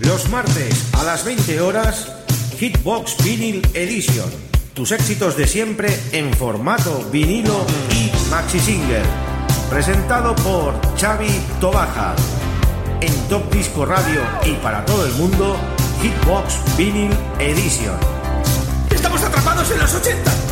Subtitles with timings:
[0.00, 2.10] Los martes a las 20 horas,
[2.58, 4.28] Hitbox Vinyl Edition.
[4.72, 9.02] Tus éxitos de siempre en formato vinilo y maxi single.
[9.68, 12.14] Presentado por Xavi Tobaja.
[13.02, 15.56] En Top Disco Radio y para todo el mundo,
[16.02, 17.96] Hitbox Vinyl Edition.
[18.90, 20.49] ¡Estamos atrapados en los 80!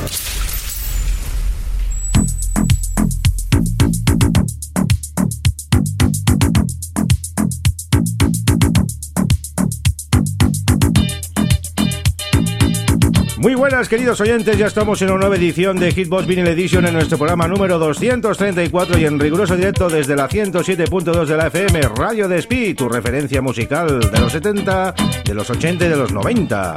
[13.71, 17.19] Buenas queridos oyentes, ya estamos en una nueva edición de Hitbox Vinyl Edition en nuestro
[17.19, 22.73] programa número 234 y en riguroso directo desde la 107.2 de la FM, Radio Despí,
[22.73, 26.77] tu referencia musical de los 70, de los 80 y de los 90.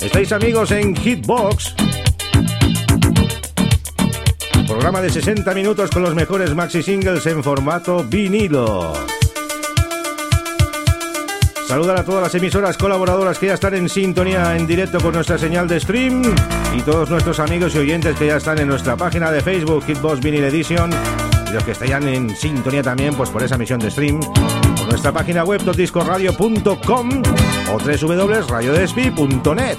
[0.00, 1.74] Estáis amigos en Hitbox,
[4.66, 8.94] programa de 60 minutos con los mejores maxi singles en formato vinilo.
[11.68, 15.36] Saludar a todas las emisoras colaboradoras que ya están en sintonía en directo con nuestra
[15.36, 16.22] señal de stream.
[16.74, 20.20] Y todos nuestros amigos y oyentes que ya están en nuestra página de Facebook Hitbox
[20.20, 20.90] Vinyl Edition.
[21.46, 24.18] Y los que estén en sintonía también pues por esa emisión de stream.
[24.78, 27.22] Por nuestra página web topdiscoradio.com
[27.70, 29.78] o www.radiodespi.net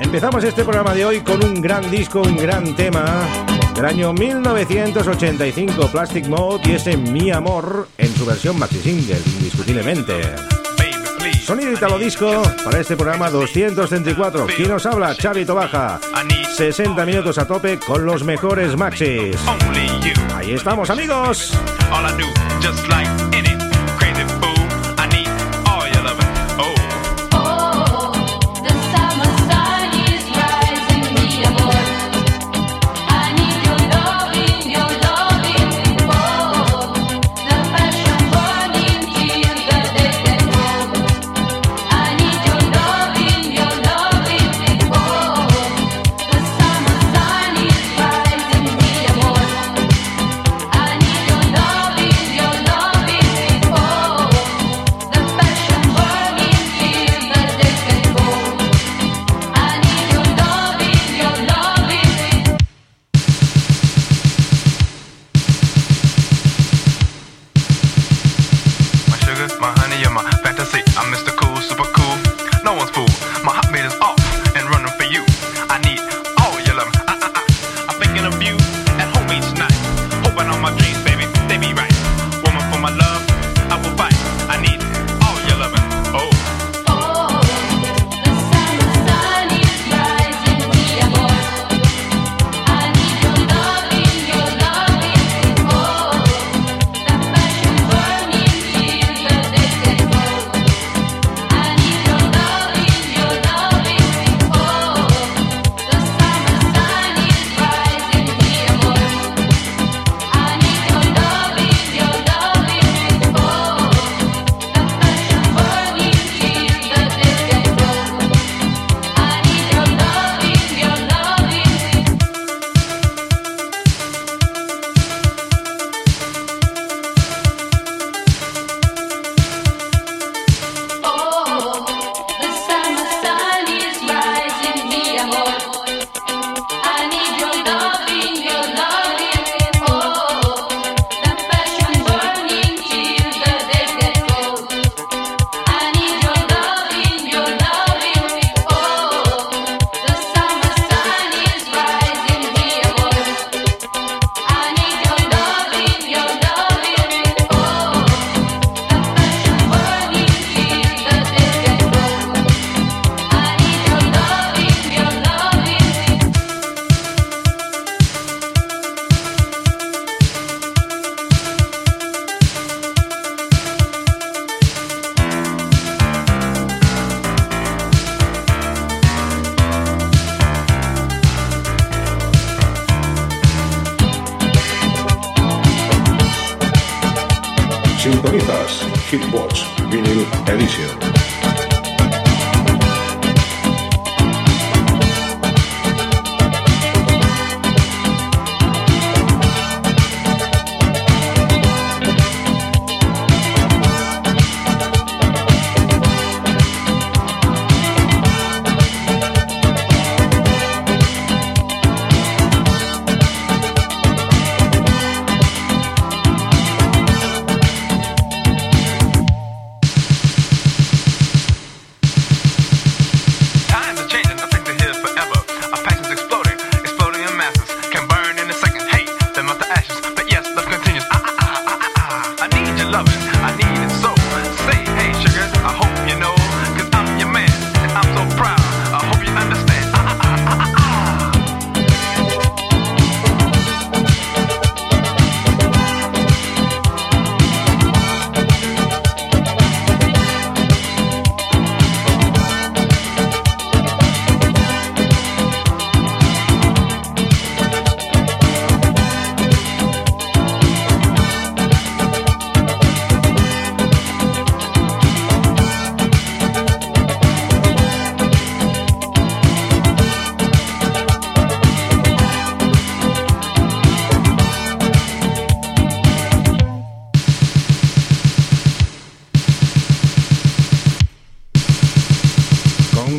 [0.00, 3.04] Empezamos este programa de hoy con un gran disco, un gran tema
[3.76, 10.22] del año 1985, Plastic Mode y ese Mi Amor en su versión maxi single, indiscutiblemente.
[11.44, 14.46] Sonido Italo Disco para este programa 234.
[14.46, 15.14] ¿Quién nos habla?
[15.14, 16.00] Xavi Tobaja.
[16.56, 19.36] 60 minutos a tope con los mejores maxis.
[20.34, 21.52] Ahí estamos, amigos.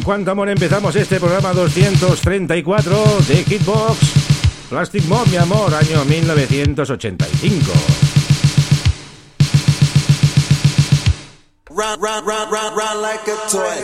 [0.08, 3.98] Cuánto amor empezamos este programa 234 de Hitbox.
[4.70, 7.72] Plastic Mob, mi amor, año 1985.
[11.70, 13.76] Run, run, run, run, run like a toy.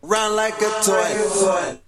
[0.00, 1.80] Run like a toy.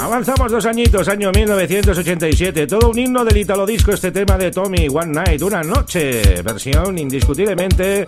[0.00, 2.66] Avanzamos dos añitos, año 1987.
[2.66, 6.42] Todo un himno del Italo Disco, este tema de Tommy, One Night, una noche.
[6.42, 8.04] Versión indiscutiblemente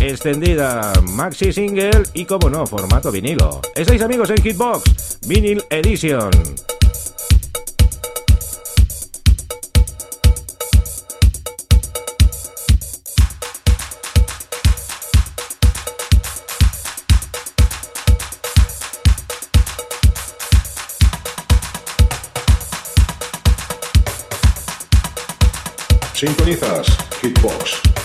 [0.00, 3.60] extendida, maxi single y, como no, formato vinilo.
[3.74, 6.30] Estáis amigos en Hitbox, Vinyl Edition.
[26.14, 26.88] Sintonizas
[27.22, 27.97] Hitbox.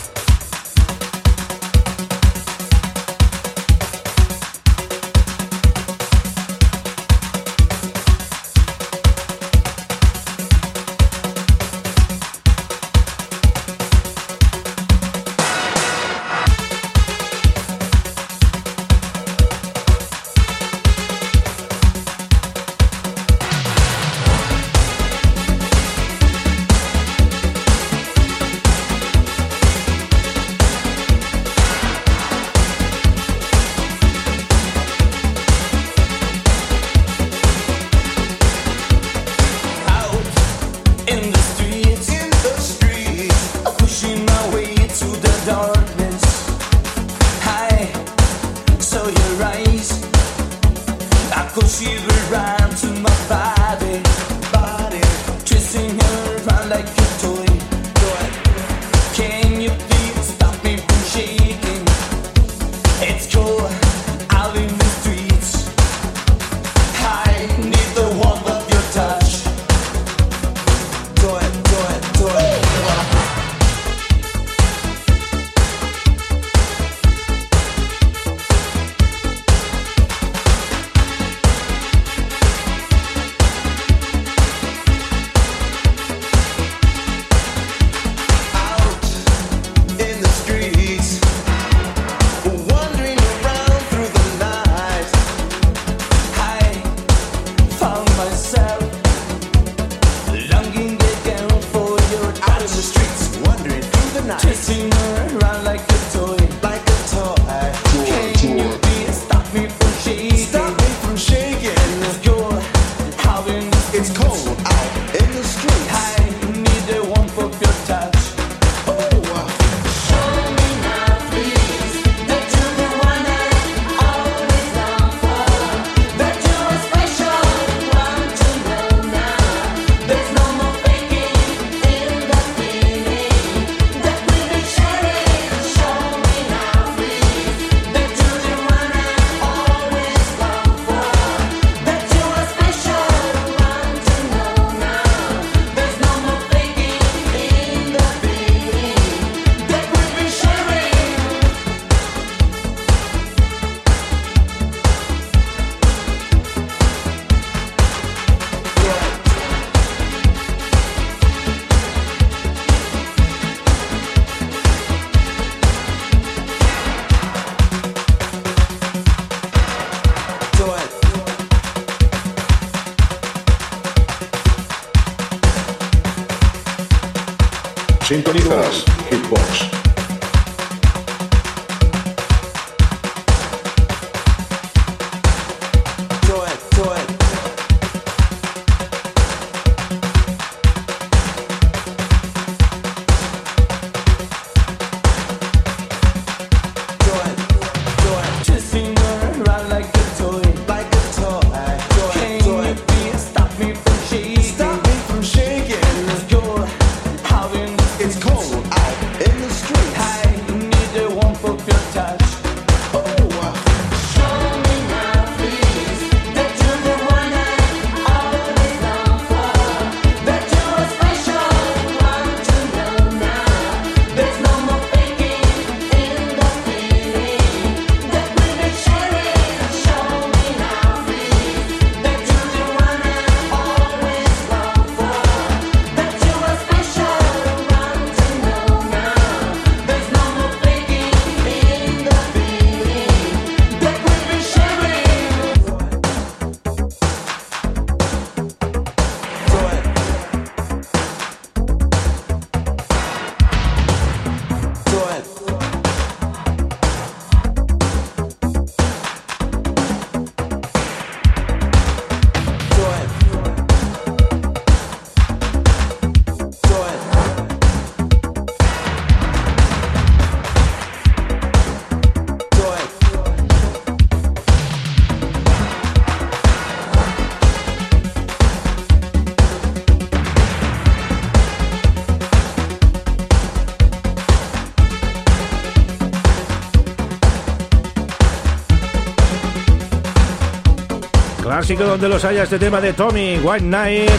[291.64, 294.12] Clásico donde los haya este tema de Tommy White Knight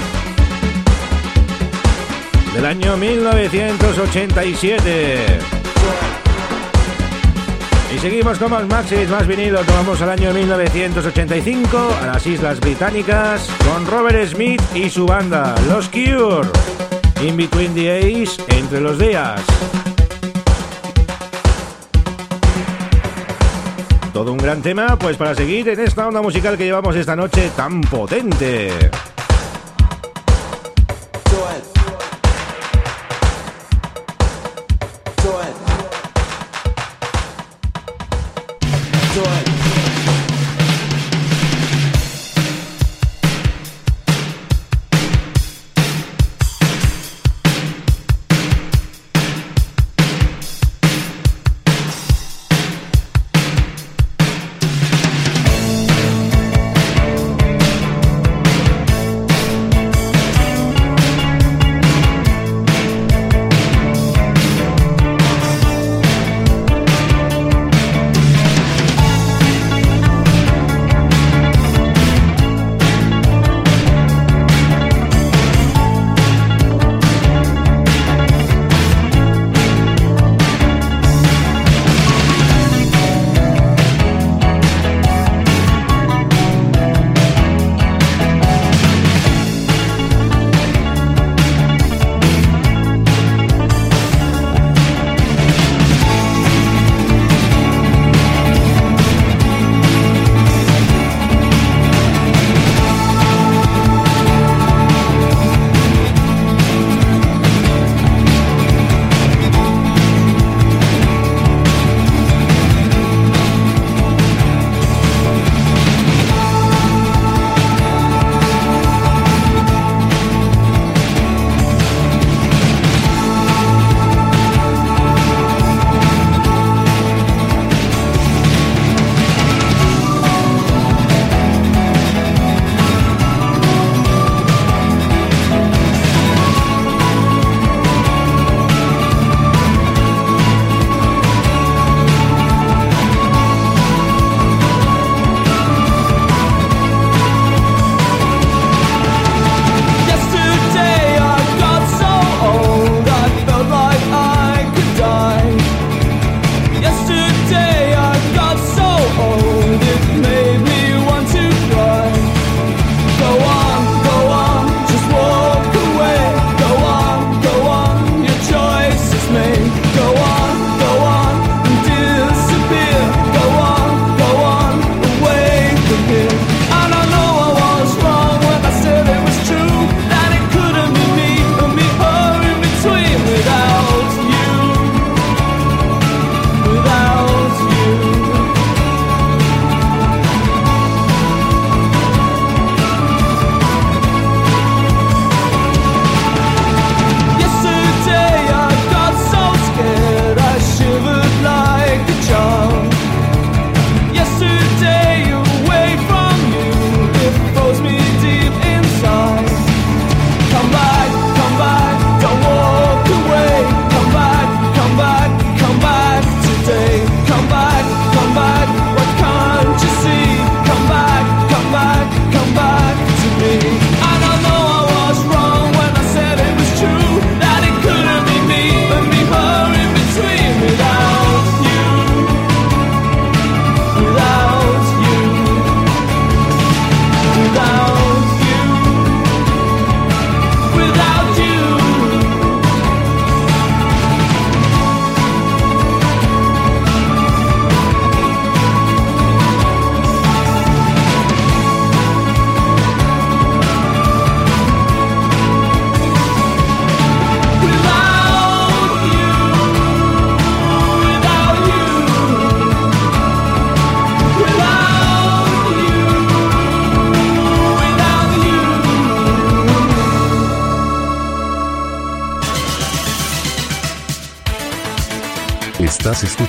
[2.55, 5.41] del año 1987.
[7.95, 9.67] Y seguimos con más maxis, más vinilos.
[9.67, 15.55] Nos vamos al año 1985 a las Islas Británicas con Robert Smith y su banda,
[15.69, 16.49] Los Cure.
[17.23, 19.43] In Between the Ace, entre los días.
[24.15, 27.51] Todo un gran tema, pues para seguir en esta onda musical que llevamos esta noche
[27.57, 28.71] tan potente.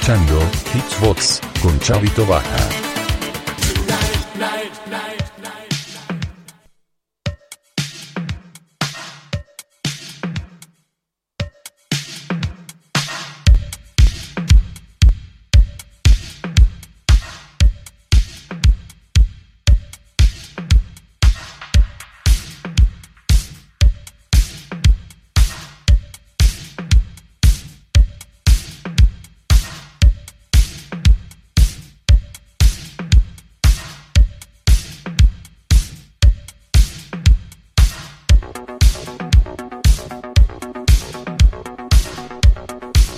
[0.06, 0.40] Escuchando
[0.72, 2.75] Hitsbox con Chavito Baja.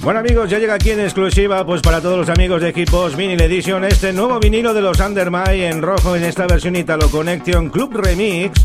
[0.08, 3.42] Bueno amigos, ya llega aquí en exclusiva pues para todos los amigos de equipos Vinyl
[3.42, 7.92] Edition este nuevo vinilo de los Undermine en rojo en esta versión Italo Connection Club
[7.94, 8.58] Remix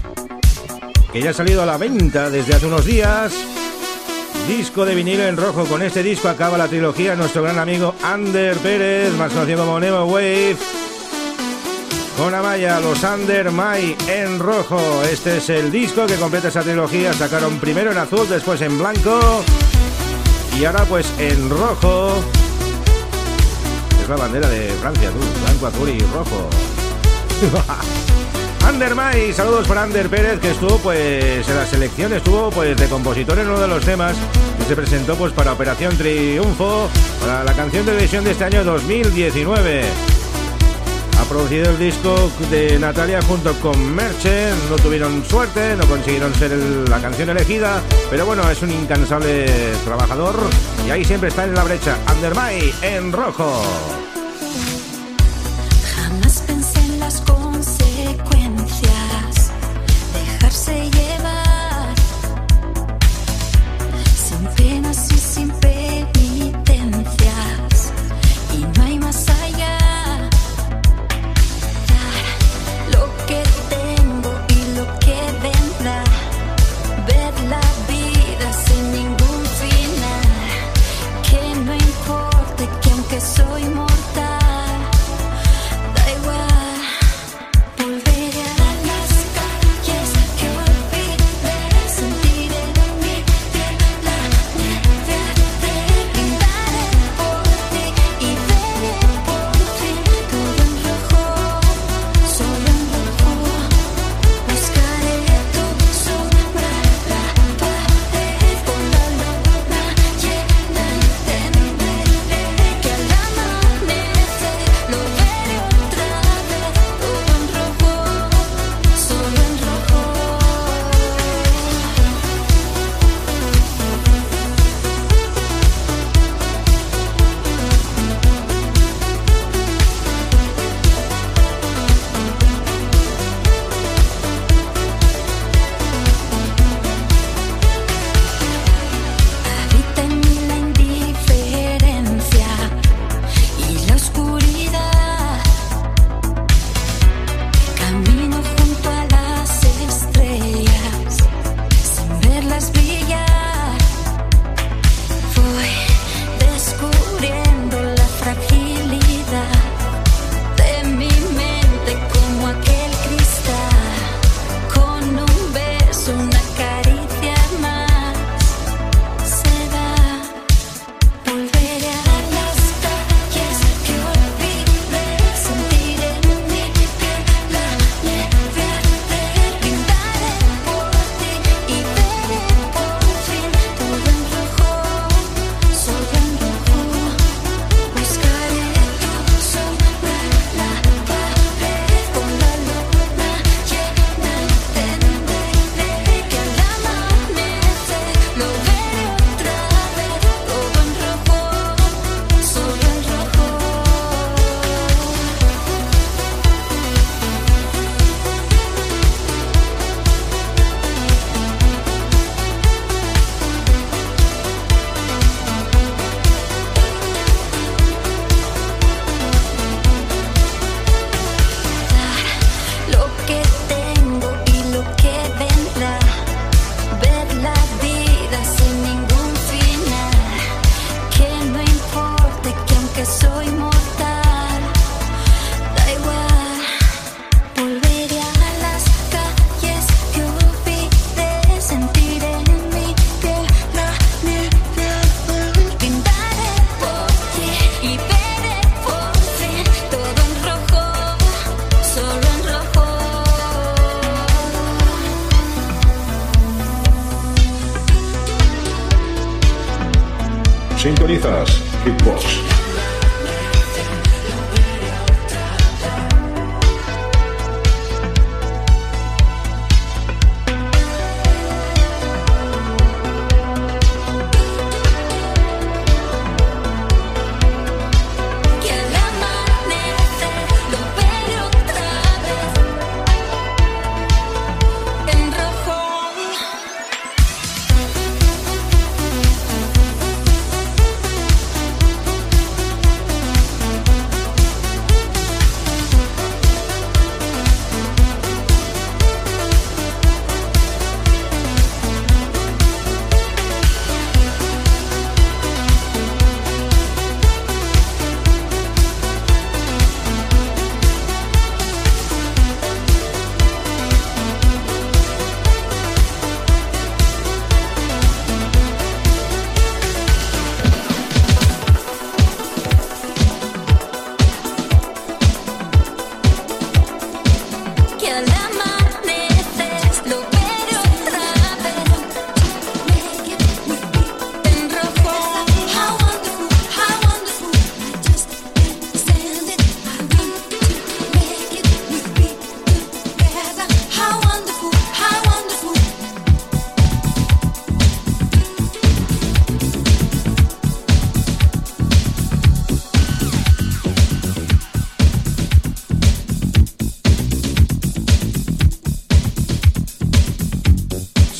[1.12, 3.34] que ya ha salido a la venta desde hace unos días.
[4.46, 5.64] Disco de vinilo en rojo.
[5.64, 10.04] Con este disco acaba la trilogía nuestro gran amigo Ander Pérez, más conocido como Nemo
[10.04, 10.56] Wave.
[12.18, 14.80] Con Amaya, los Under My en rojo.
[15.10, 17.12] Este es el disco que completa esa trilogía.
[17.12, 19.42] Sacaron primero en azul, después en blanco
[20.58, 22.22] y ahora pues en rojo.
[24.02, 25.18] Es la bandera de Francia, tú.
[25.44, 26.48] Blanco, azul y rojo.
[28.66, 32.86] Ander May, saludos para Ander Pérez, que estuvo pues en la selección, estuvo pues de
[32.86, 34.16] compositor en uno de los temas
[34.58, 36.88] que se presentó pues para Operación Triunfo,
[37.20, 40.11] para la canción de edición de este año 2019 ha
[41.32, 44.50] producido el disco de Natalia junto con Merche.
[44.68, 46.52] No tuvieron suerte, no consiguieron ser
[46.88, 49.46] la canción elegida, pero bueno, es un incansable
[49.82, 50.36] trabajador
[50.86, 51.96] y ahí siempre está en la brecha.
[52.14, 53.62] Undermay en rojo.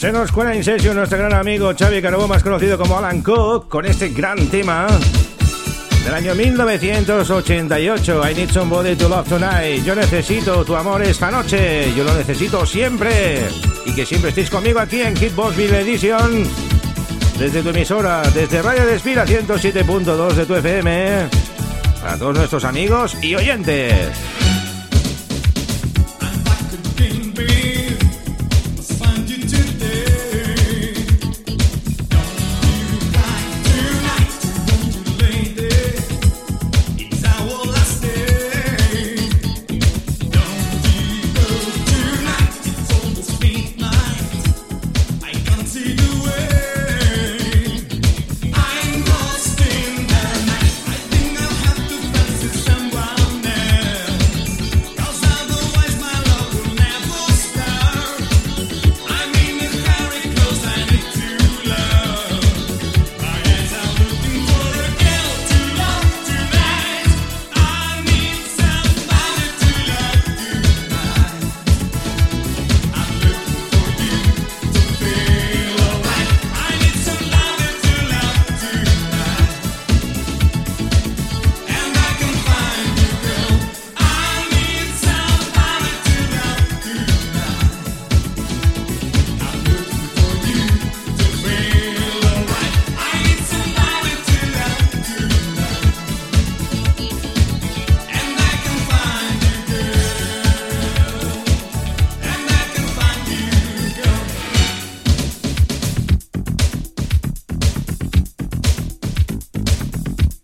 [0.03, 3.69] Se nos cuela en sesión nuestro gran amigo Xavi Carbó, más conocido como Alan Cook,
[3.69, 4.89] con este gran tema
[6.05, 8.29] del año 1988.
[8.29, 9.85] I need somebody to love tonight.
[9.85, 11.95] Yo necesito tu amor esta noche.
[11.95, 13.47] Yo lo necesito siempre.
[13.87, 16.49] Y que siempre estéis conmigo aquí en Hitbox Bill Edition.
[17.39, 21.29] Desde tu emisora, desde Radio Despira 107.2 de tu FM.
[22.03, 24.32] Para todos nuestros amigos y oyentes.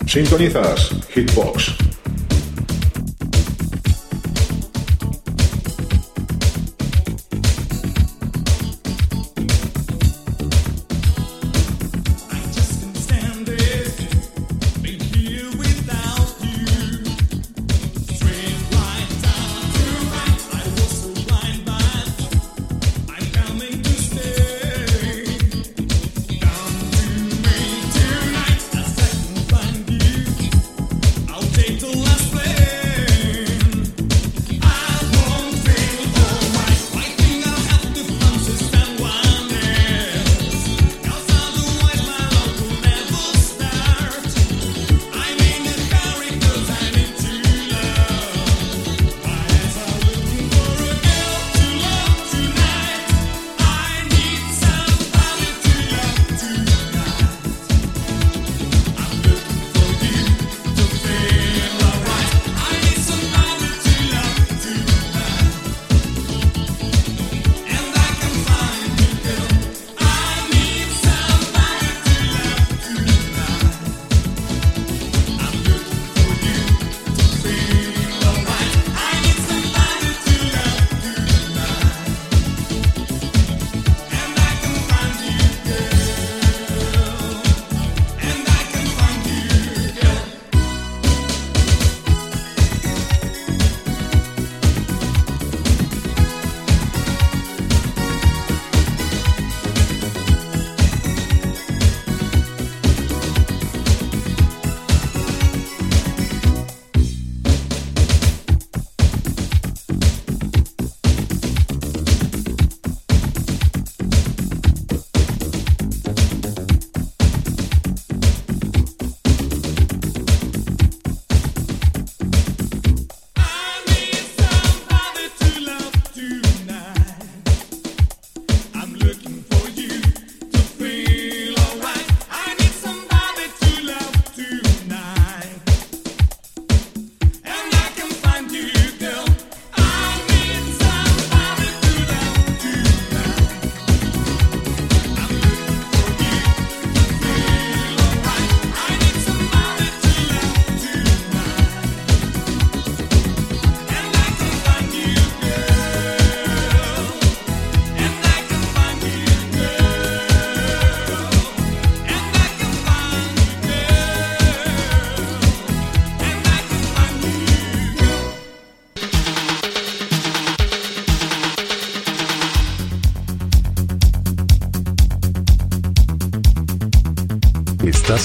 [0.09, 1.88] Sintonizas Hitbox.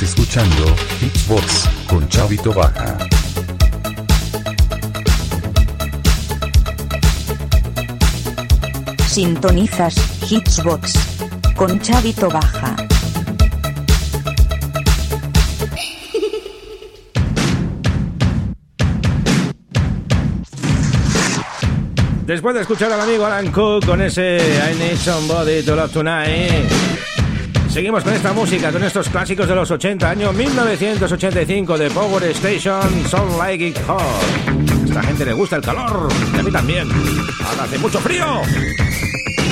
[0.01, 2.97] Escuchando Hitbox con Chavito Baja.
[9.07, 9.95] Sintonizas
[10.29, 10.93] Hitsbox
[11.55, 12.75] con Chavito Baja.
[22.25, 26.92] Después de escuchar al amigo Alan Cook con ese I Need Somebody to Love Tonight,
[27.73, 33.09] seguimos con esta música, con estos clásicos de los 80, año 1985 de Power Station,
[33.09, 33.99] Sound Like It Hot.
[33.99, 36.87] A esta gente le gusta el calor, y a mí también.
[37.43, 38.25] Ahora hace mucho frío.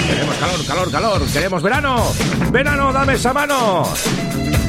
[0.08, 1.22] Queremos calor, calor, calor.
[1.34, 2.14] Queremos verano.
[2.52, 3.92] Verano, dame esa mano.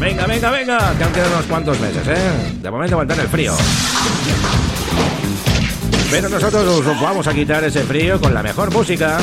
[0.01, 2.33] Venga, venga, venga, que aún quedan unos cuantos meses, ¿eh?
[2.62, 3.55] De momento aguantar el frío.
[6.11, 9.19] Pero nosotros os vamos a quitar ese frío con la mejor música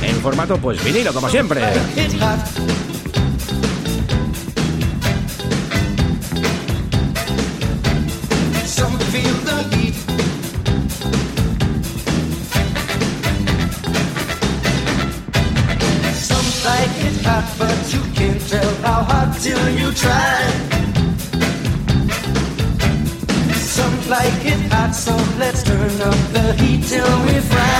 [0.00, 1.60] en formato pues vinilo, como siempre.
[19.44, 20.40] Till you try.
[23.76, 27.73] Some like it hot, so let's turn up the heat till we fry.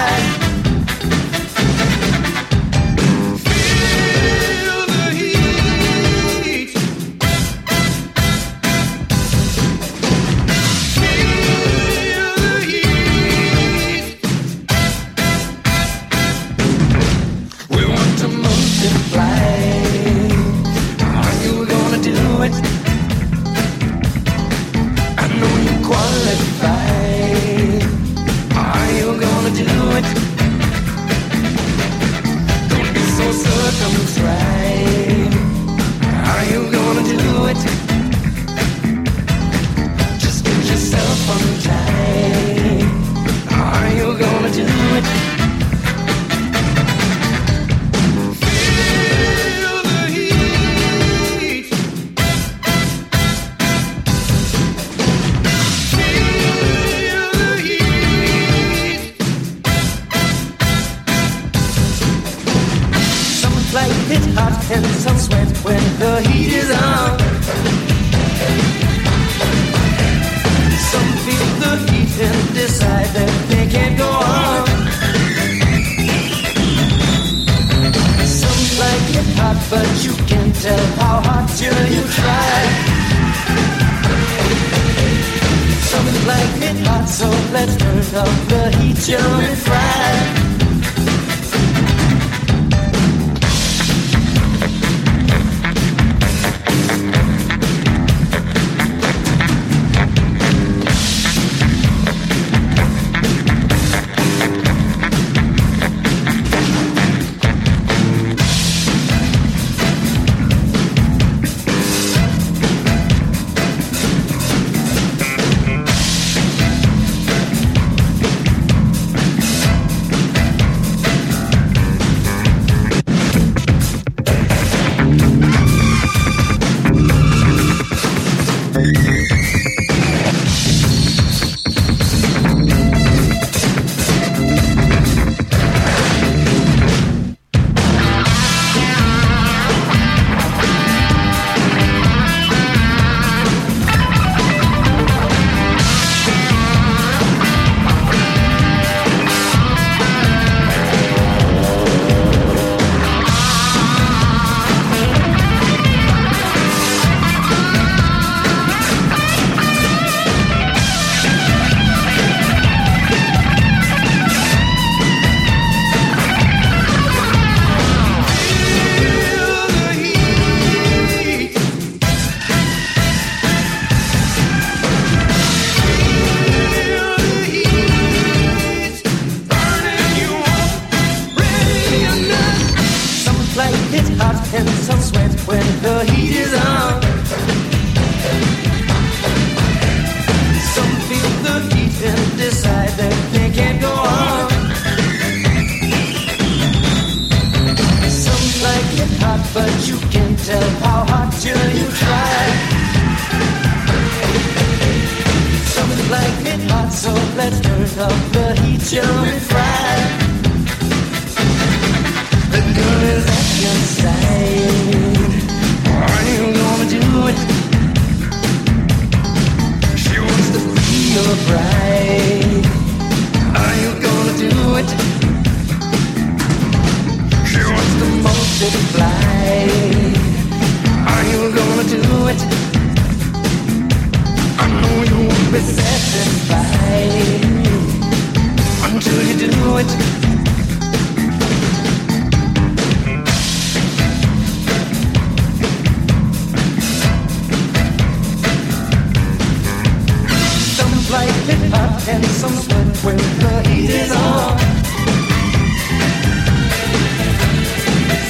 [251.14, 254.58] Like it hot and some sweat when the heat is on.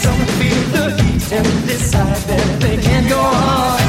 [0.05, 3.81] Some feel the heat and decide that they can't go on.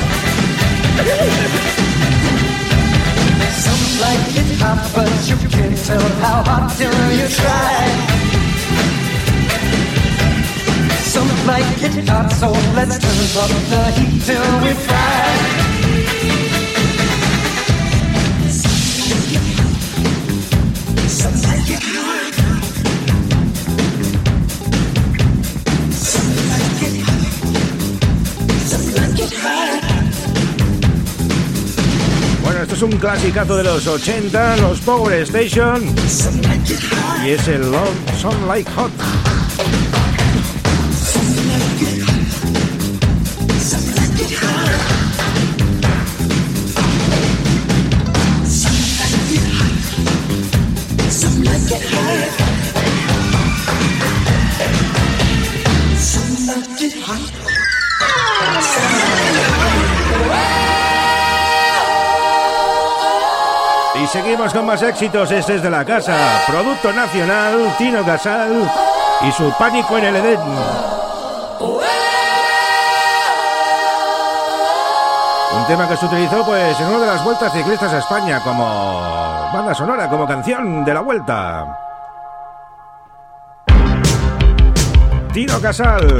[3.66, 7.80] Some like it hot, but you can't tell how hot till you try.
[11.14, 16.45] Some like it hot, so let's turn up the heat till we fry.
[32.86, 35.84] Un clasicazo de los 80, los Power Station.
[37.26, 39.15] Y es el Love Sun Like Hot.
[64.54, 65.32] Con más éxitos.
[65.32, 66.44] Este es de la casa.
[66.48, 68.70] Producto nacional, Tino Casal
[69.28, 70.40] y su pánico en el Edén.
[75.58, 79.50] Un tema que se utilizó pues en una de las vueltas ciclistas a España como
[79.54, 81.80] banda sonora, como canción de la vuelta.
[85.34, 86.18] Tino Casal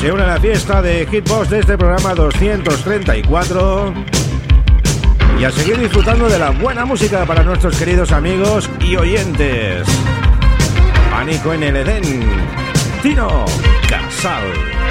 [0.00, 4.25] se une a la fiesta de Hitbox de este programa 234
[5.38, 9.86] y a seguir disfrutando de la buena música para nuestros queridos amigos y oyentes.
[11.10, 11.74] Pánico en.
[13.02, 13.44] Tino
[13.88, 14.85] Casal.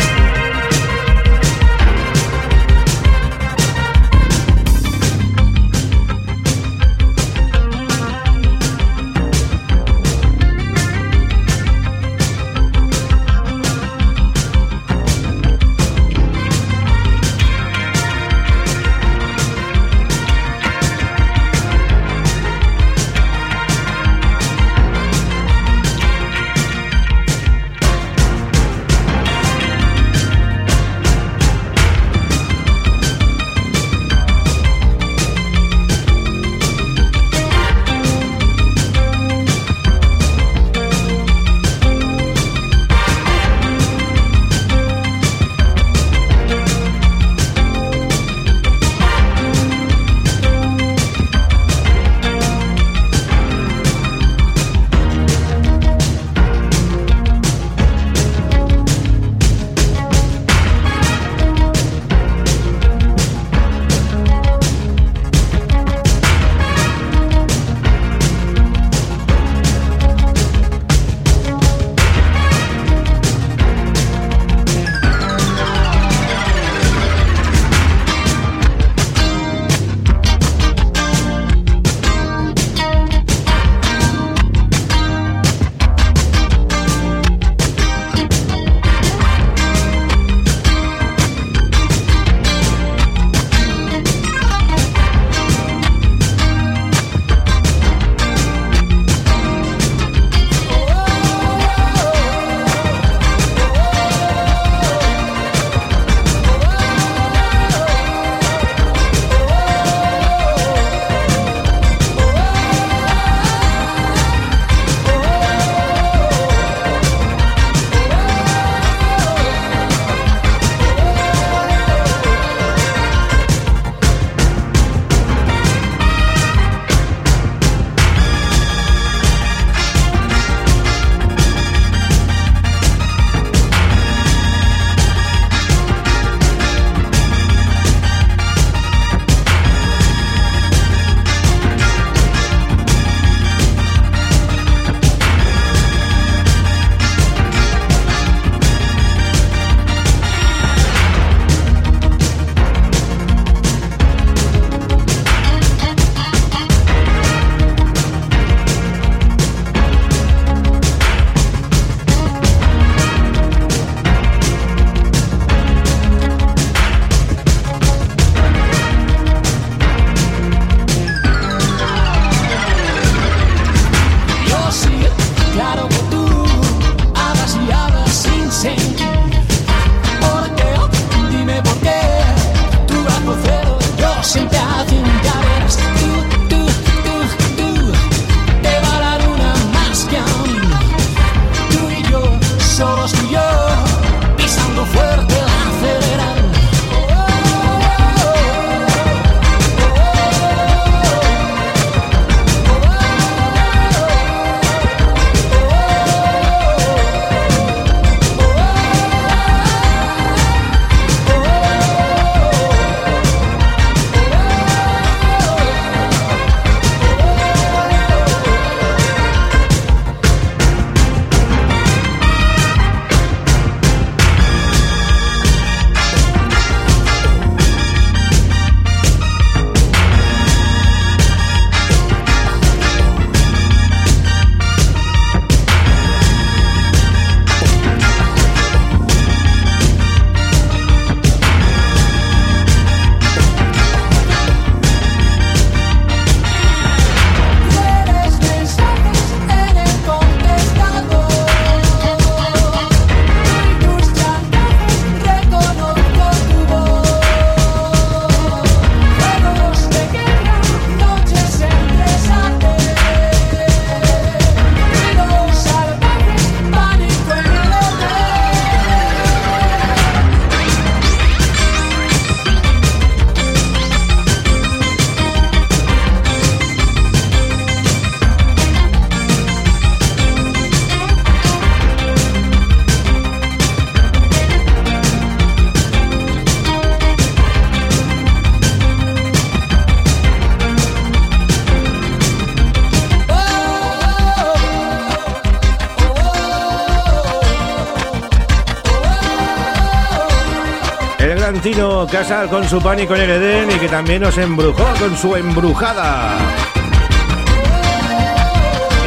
[301.65, 306.37] Casal con su pánico en el Edén y que también nos embrujó con su embrujada.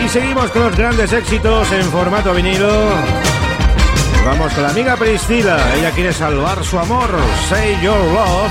[0.04, 2.68] Y seguimos con los grandes éxitos en formato vinilo.
[4.26, 7.08] Vamos con la amiga Priscila, ella quiere salvar su amor,
[7.48, 8.50] Say Your Love.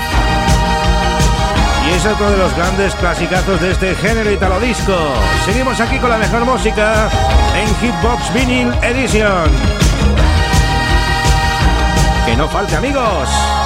[1.86, 4.96] Y es otro de los grandes clasicazos de este género italo disco.
[5.44, 7.10] Seguimos aquí con la mejor música
[7.54, 9.50] en Hitbox Vinyl Edition.
[12.24, 13.57] Que no falte amigos.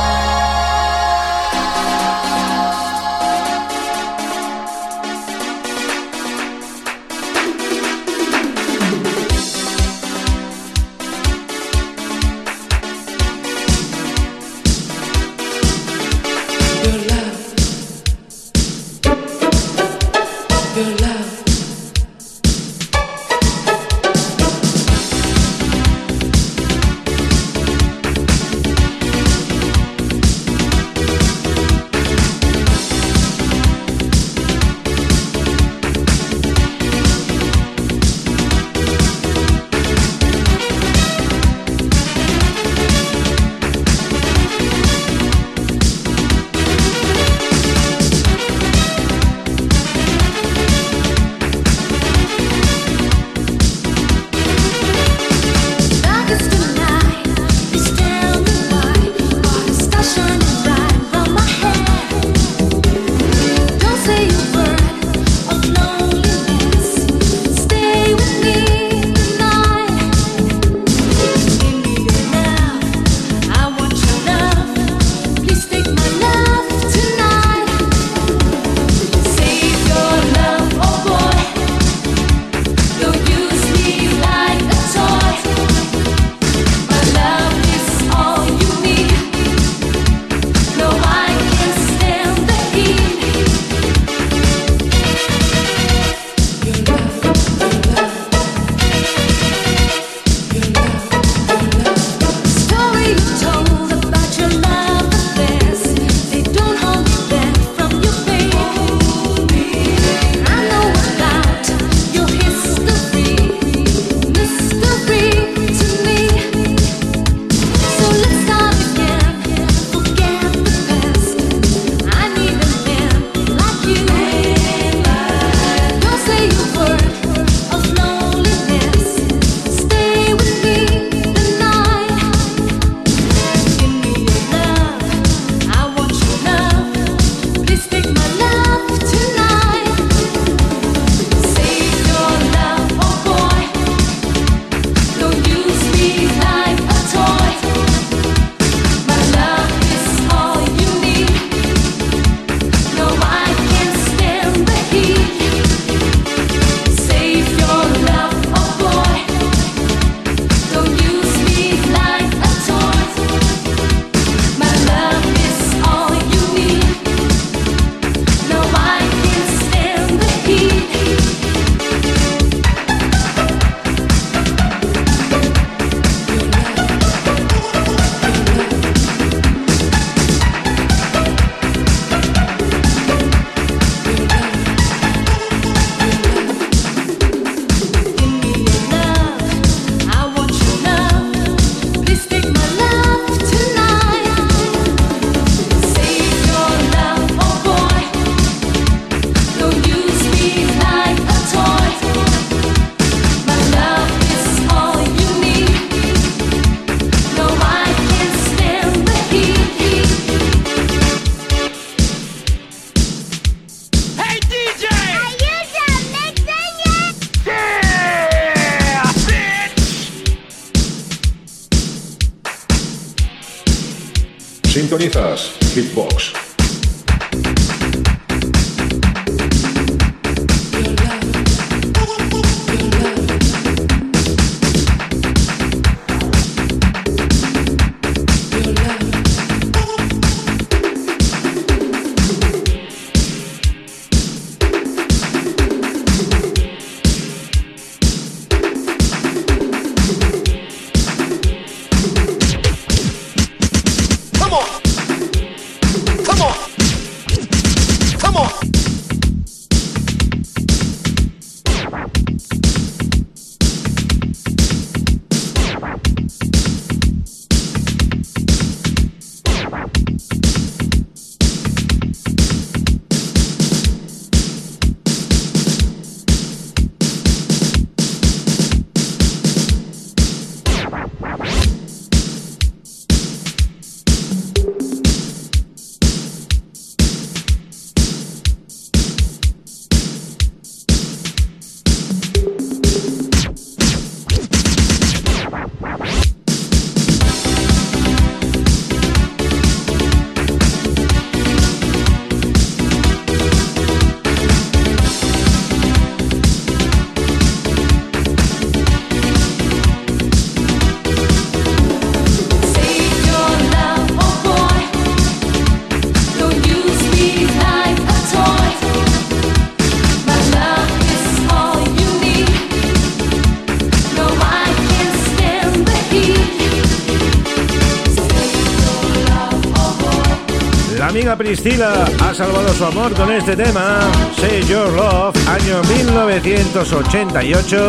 [331.52, 334.00] Priscila ha salvado su amor con este tema,
[334.40, 337.88] Say Your Love, año 1988.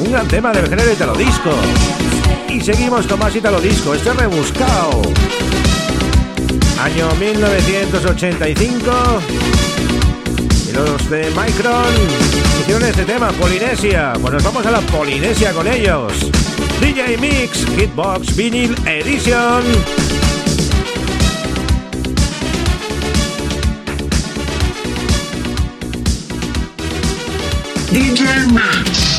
[0.00, 1.52] Un gran tema del género italo disco.
[2.48, 5.00] Y seguimos con más italo disco, este rebuscado.
[6.80, 8.90] Año 1985.
[10.68, 11.94] Y los de Micron
[12.62, 14.14] hicieron este tema, Polinesia.
[14.20, 16.14] Pues nos vamos a la Polinesia con ellos.
[16.80, 20.01] DJ Mix, Hitbox Vinyl Edition.
[27.92, 29.11] DJ Max.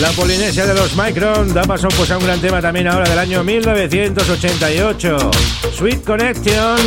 [0.00, 3.18] La Polinesia de los Micron da paso pues a un gran tema también ahora del
[3.18, 5.30] año 1988.
[5.76, 6.78] Sweet Connection.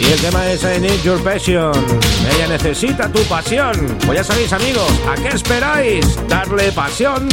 [0.00, 1.72] Y el tema es I Need Your Passion.
[2.34, 3.74] Ella necesita tu pasión.
[4.06, 6.04] Pues ya sabéis amigos, ¿a qué esperáis?
[6.28, 7.28] Darle pasión.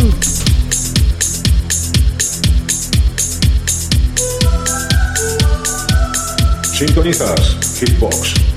[6.72, 8.55] Sintonizas Hitbox.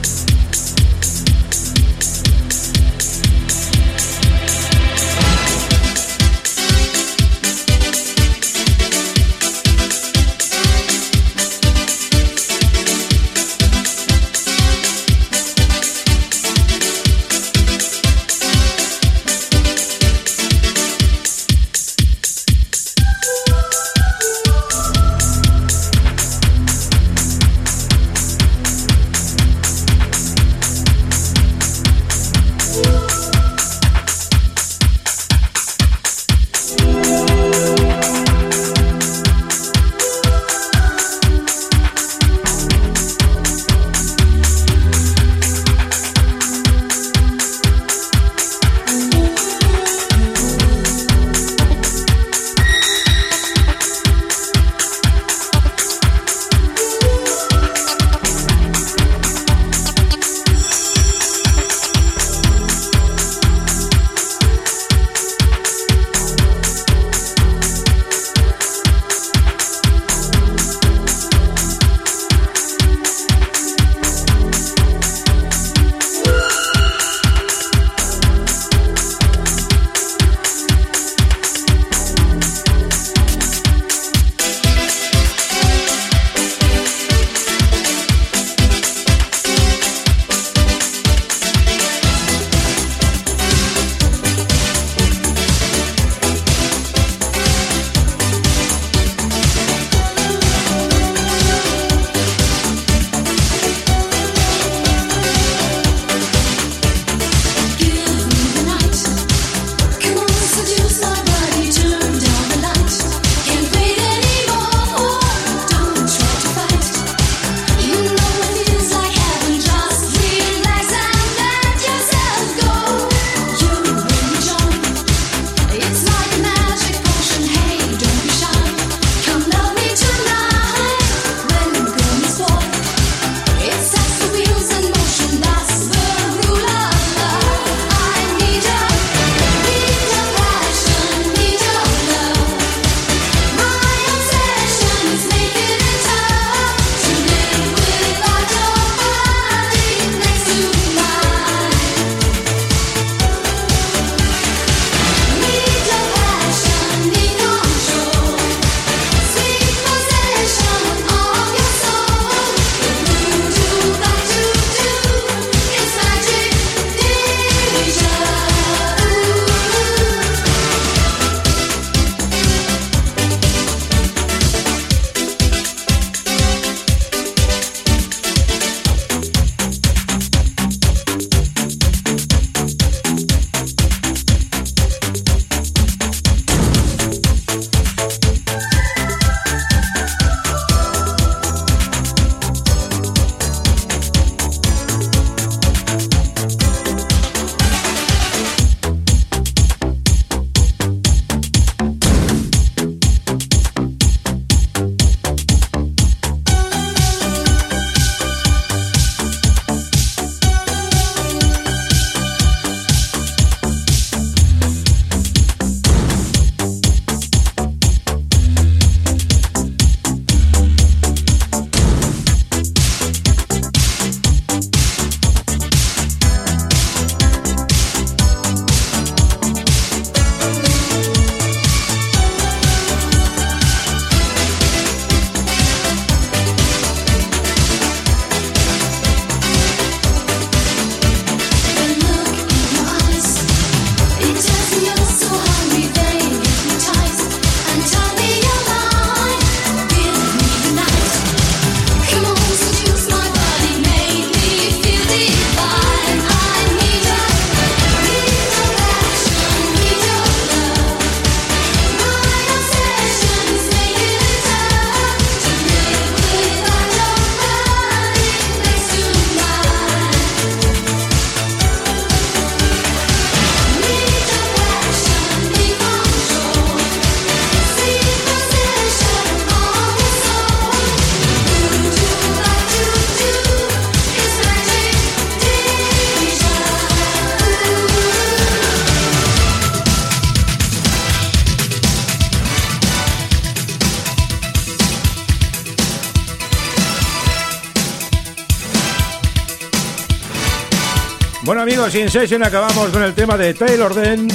[301.49, 304.29] Bueno amigos, sin session acabamos con el tema de Taylor Den.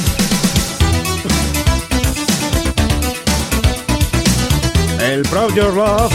[4.99, 6.11] El Proud Your Love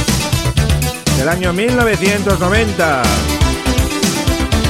[1.16, 3.02] del año 1990.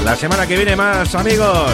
[0.04, 1.72] La semana que viene más amigos.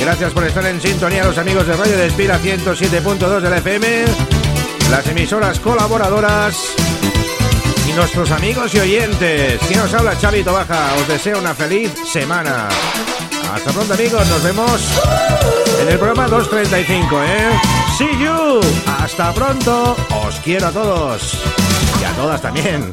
[0.00, 4.04] Gracias por estar en sintonía los amigos de Radio Despira 107.2 de la FM,
[4.90, 6.87] las emisoras colaboradoras y
[7.98, 9.60] nuestros amigos y oyentes.
[9.66, 12.68] Quien nos habla Chavito Baja, os deseo una feliz semana.
[13.52, 14.80] Hasta pronto amigos, nos vemos
[15.82, 17.50] en el programa 235, ¿eh?
[17.98, 18.60] See you.
[19.00, 19.96] Hasta pronto.
[20.24, 21.42] Os quiero a todos
[22.00, 22.92] y a todas también.